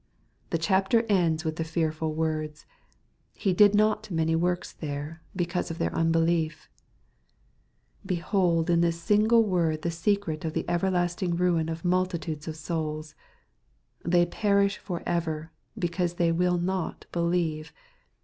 The 0.49 0.57
chapter 0.57 1.03
ends 1.09 1.45
with 1.45 1.57
the 1.57 1.63
fearful 1.63 2.15
words," 2.15 2.65
He 3.33 3.53
did 3.53 3.75
not 3.75 4.09
many 4.09 4.35
works 4.35 4.73
there, 4.73 5.21
because 5.35 5.69
of 5.69 5.77
their 5.77 5.93
unbelief 5.93 6.67
Behold 8.03 8.71
in 8.71 8.81
this 8.81 8.99
single 8.99 9.43
word 9.43 9.83
the 9.83 9.91
secret 9.91 10.43
of 10.43 10.53
the 10.53 10.63
everlast 10.63 11.21
ing 11.21 11.35
ruin 11.35 11.69
of 11.69 11.85
multitudes 11.85 12.47
of 12.47 12.55
souls 12.55 13.13
I 14.03 14.09
They 14.09 14.25
perish 14.25 14.79
for 14.79 15.03
ever, 15.05 15.51
because 15.77 16.15
they 16.15 16.31
will 16.31 16.57
not 16.57 17.05
believe. 17.11 17.71